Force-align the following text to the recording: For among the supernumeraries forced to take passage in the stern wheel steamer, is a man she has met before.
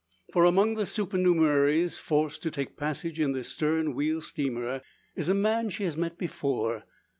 For 0.33 0.45
among 0.45 0.77
the 0.77 0.87
supernumeraries 0.87 1.99
forced 1.99 2.41
to 2.41 2.49
take 2.49 2.75
passage 2.75 3.19
in 3.19 3.33
the 3.33 3.43
stern 3.43 3.93
wheel 3.93 4.19
steamer, 4.19 4.81
is 5.15 5.29
a 5.29 5.35
man 5.35 5.69
she 5.69 5.83
has 5.83 5.95
met 5.95 6.17
before. 6.17 6.85